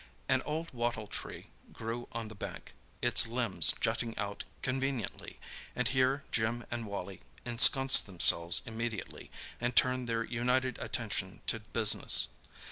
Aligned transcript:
An 0.27 0.41
old 0.47 0.73
wattle 0.73 1.05
tree 1.05 1.51
grew 1.71 2.07
on 2.11 2.27
the 2.27 2.33
bank, 2.33 2.73
its 3.03 3.27
limbs 3.27 3.71
jutting 3.79 4.17
out 4.17 4.45
conveniently, 4.63 5.37
and 5.75 5.89
here 5.89 6.23
Jim 6.31 6.65
and 6.71 6.87
Wally 6.87 7.21
ensconced 7.45 8.07
themselves 8.07 8.63
immediately, 8.65 9.29
and 9.59 9.75
turned 9.75 10.09
their 10.09 10.23
united 10.23 10.79
attention 10.81 11.43
to 11.45 11.59
business. 11.59 12.29